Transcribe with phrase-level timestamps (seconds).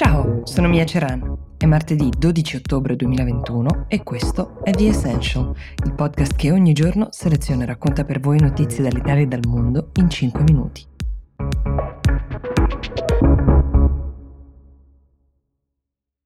[0.00, 1.56] Ciao, sono Mia Ceran.
[1.56, 5.52] È martedì 12 ottobre 2021 e questo è The Essential,
[5.84, 9.90] il podcast che ogni giorno seleziona e racconta per voi notizie dall'Italia e dal mondo
[9.94, 10.86] in 5 minuti.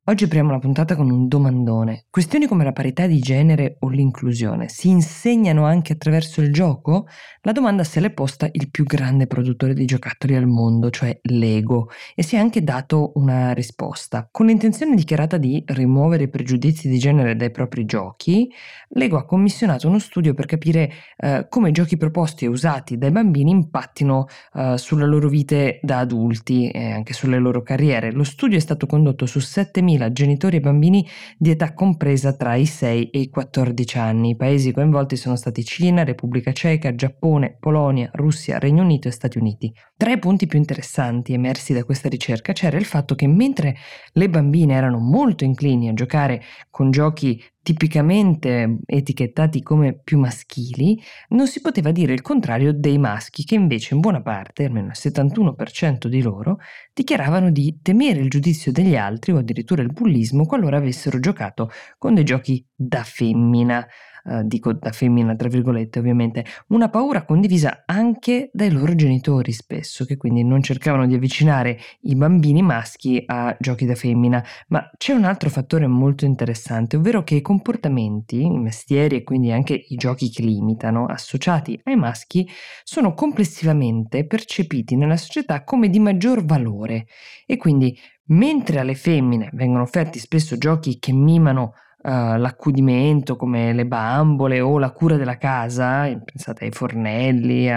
[0.06, 2.06] Oggi apriamo la puntata con un domandone.
[2.10, 7.06] Questioni come la parità di genere o l'inclusione si insegnano anche attraverso il gioco?
[7.42, 11.88] La domanda se l'è posta il più grande produttore di giocattoli al mondo, cioè Lego,
[12.16, 14.26] e si è anche dato una risposta.
[14.28, 18.50] Con l'intenzione dichiarata di rimuovere i pregiudizi di genere dai propri giochi,
[18.94, 23.12] Lego ha commissionato uno studio per capire eh, come i giochi proposti e usati dai
[23.12, 28.10] bambini impattino eh, sulle loro vite da adulti e anche sulle loro carriere.
[28.10, 31.06] Lo studio è stato condotto su 7.000 100.000 genitori e bambini
[31.36, 34.30] di età compresa tra i 6 e i 14 anni.
[34.30, 39.38] I paesi coinvolti sono stati Cina, Repubblica Ceca, Giappone, Polonia, Russia, Regno Unito e Stati
[39.38, 39.72] Uniti.
[39.96, 43.76] Tra i punti più interessanti emersi da questa ricerca c'era il fatto che mentre
[44.12, 51.46] le bambine erano molto inclini a giocare con giochi tipicamente etichettati come più maschili, non
[51.46, 56.06] si poteva dire il contrario dei maschi che invece in buona parte, almeno il 71%
[56.06, 56.58] di loro,
[56.92, 62.14] dichiaravano di temere il giudizio degli altri o addirittura il bullismo qualora avessero giocato con
[62.14, 63.86] dei giochi da femmina
[64.24, 70.04] eh, dico da femmina tra virgolette ovviamente, una paura condivisa anche dai loro genitori spesso,
[70.04, 74.44] che quindi non cercavano di avvicinare i bambini maschi a giochi da femmina.
[74.68, 79.50] Ma c'è un altro fattore molto interessante, ovvero che i comportamenti, i mestieri e quindi
[79.50, 82.48] anche i giochi che li imitano, associati ai maschi,
[82.84, 87.06] sono complessivamente percepiti nella società come di maggior valore
[87.46, 93.86] e quindi mentre alle femmine vengono offerti spesso giochi che mimano uh, l'accudimento come le
[93.86, 97.70] bambole o la cura della casa, pensate ai fornelli,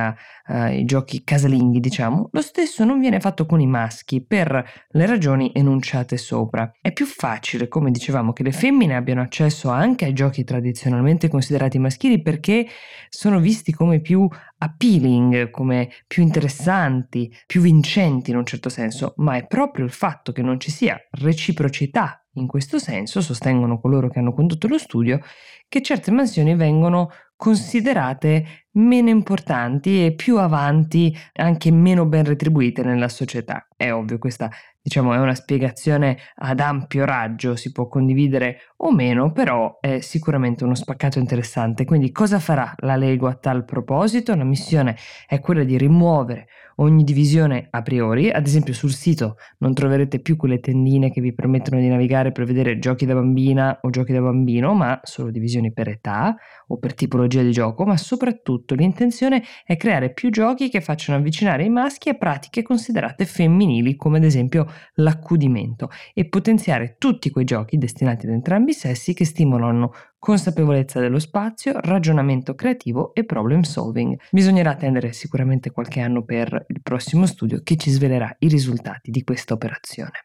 [0.48, 5.52] ai giochi casalinghi diciamo, lo stesso non viene fatto con i maschi per le ragioni
[5.54, 6.72] enunciate sopra.
[6.80, 11.80] È più facile, come dicevamo, che le femmine abbiano accesso anche ai giochi tradizionalmente considerati
[11.80, 12.68] maschili perché
[13.10, 14.28] sono visti come più
[14.58, 20.32] appealing, come più interessanti, più vincenti in un certo senso, ma è proprio il fatto
[20.32, 25.20] che non ci sia reciprocità in questo senso, sostengono coloro che hanno condotto lo studio,
[25.68, 33.10] che certe mansioni vengono considerate meno importanti e più avanti, anche meno ben retribuite nella
[33.10, 33.68] società.
[33.76, 34.50] È ovvio, questa
[34.82, 40.64] diciamo è una spiegazione ad ampio raggio, si può condividere o meno, però è sicuramente
[40.64, 41.86] uno spaccato interessante.
[41.86, 44.36] Quindi cosa farà la Lego a tal proposito?
[44.36, 44.96] La missione
[45.28, 46.48] è quella di rimuovere
[46.78, 51.34] ogni divisione a priori, ad esempio sul sito non troverete più quelle tendine che vi
[51.34, 55.72] permettono di navigare per vedere giochi da bambina o giochi da bambino, ma solo divisioni
[55.72, 56.36] per età
[56.68, 61.64] o per tipologia di gioco, ma soprattutto l'intenzione è creare più giochi che facciano avvicinare
[61.64, 64.66] i maschi a pratiche considerate femminili, come ad esempio
[64.96, 71.20] l'accudimento, e potenziare tutti quei giochi destinati ad entrambi i sessi che stimolano consapevolezza dello
[71.20, 74.20] spazio, ragionamento creativo e problem solving.
[74.32, 79.24] Bisognerà attendere sicuramente qualche anno per il prossimo studio che ci svelerà i risultati di
[79.24, 80.25] questa operazione.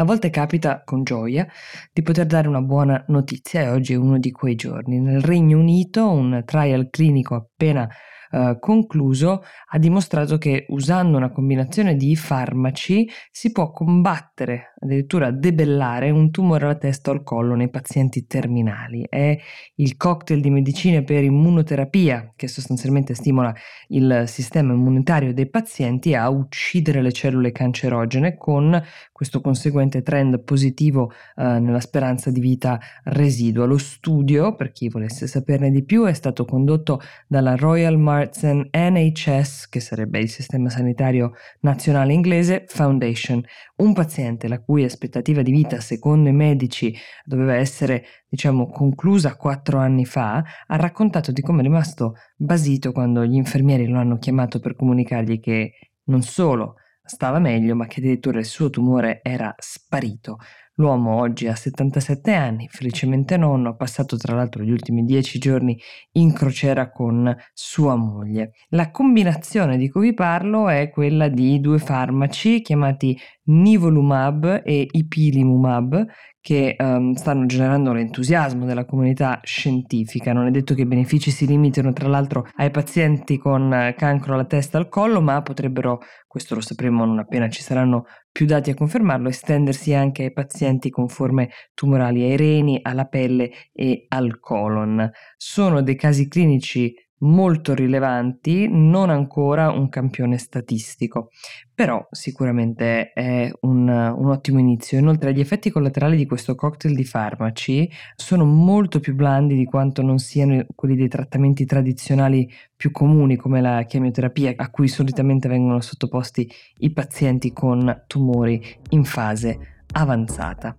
[0.00, 1.44] A volte capita con gioia
[1.92, 5.00] di poter dare una buona notizia e oggi è uno di quei giorni.
[5.00, 7.88] Nel Regno Unito un trial clinico appena
[8.30, 16.10] eh, concluso ha dimostrato che usando una combinazione di farmaci si può combattere, addirittura debellare
[16.10, 19.06] un tumore alla testa o al collo nei pazienti terminali.
[19.08, 19.36] È
[19.76, 23.54] il cocktail di medicine per immunoterapia che sostanzialmente stimola
[23.88, 28.80] il sistema immunitario dei pazienti a uccidere le cellule cancerogene con
[29.12, 33.64] questo conseguente trend positivo eh, nella speranza di vita residua.
[33.64, 39.68] Lo studio, per chi volesse saperne di più, è stato condotto dalla Royal Marsden NHS,
[39.68, 43.40] che sarebbe il sistema sanitario nazionale inglese, Foundation.
[43.76, 46.92] Un paziente la cui aspettativa di vita, secondo i medici,
[47.24, 53.24] doveva essere, diciamo, conclusa quattro anni fa, ha raccontato di come è rimasto basito quando
[53.24, 55.74] gli infermieri lo hanno chiamato per comunicargli che
[56.06, 56.74] non solo
[57.04, 60.38] stava meglio, ma che addirittura il suo tumore era sparito.
[60.78, 65.76] L'uomo oggi ha 77 anni, felicemente nonno, ha passato tra l'altro gli ultimi 10 giorni
[66.12, 68.52] in crociera con sua moglie.
[68.68, 76.06] La combinazione di cui vi parlo è quella di due farmaci chiamati Nivolumab e Ipilimumab
[76.40, 80.32] che um, stanno generando l'entusiasmo della comunità scientifica.
[80.32, 84.44] Non è detto che i benefici si limitino tra l'altro ai pazienti con cancro alla
[84.44, 88.04] testa e al collo, ma potrebbero, questo lo sapremo non appena ci saranno
[88.38, 93.50] più dati a confermarlo, estendersi anche ai pazienti con forme tumorali ai reni, alla pelle
[93.72, 95.10] e al colon.
[95.36, 101.30] Sono dei casi clinici molto rilevanti, non ancora un campione statistico,
[101.74, 104.98] però sicuramente è un, un, ottimo inizio.
[104.98, 110.02] Inoltre gli effetti collaterali di questo cocktail di farmaci sono molto più blandi di quanto
[110.02, 115.80] non siano quelli dei trattamenti tradizionali più comuni come la chemioterapia a cui solitamente vengono
[115.80, 116.48] sottoposti
[116.78, 120.76] i pazienti con tumori in fase avanzata.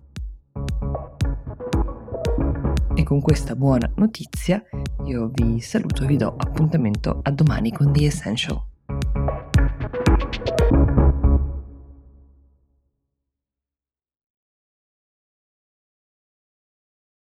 [2.94, 4.62] E con questa buona notizia
[5.04, 8.69] io vi saluto e vi do appuntamento a domani con The Essential.